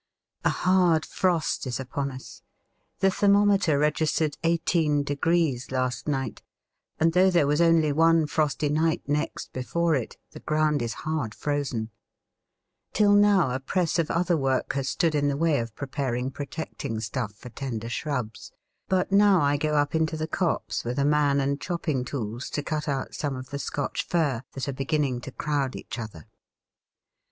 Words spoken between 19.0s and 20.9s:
now I go up into the copse